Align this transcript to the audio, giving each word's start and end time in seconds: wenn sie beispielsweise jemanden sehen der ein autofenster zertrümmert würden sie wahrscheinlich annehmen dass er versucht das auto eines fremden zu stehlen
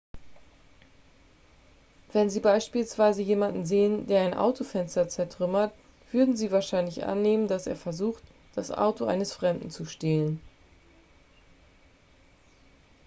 wenn 2.11 2.31
sie 2.31 2.39
beispielsweise 2.39 3.21
jemanden 3.21 3.67
sehen 3.67 4.07
der 4.07 4.23
ein 4.23 4.33
autofenster 4.33 5.07
zertrümmert 5.07 5.75
würden 6.11 6.35
sie 6.35 6.51
wahrscheinlich 6.51 7.03
annehmen 7.05 7.47
dass 7.47 7.67
er 7.67 7.75
versucht 7.75 8.23
das 8.55 8.71
auto 8.71 9.05
eines 9.05 9.31
fremden 9.31 9.69
zu 9.69 9.85
stehlen 9.85 10.41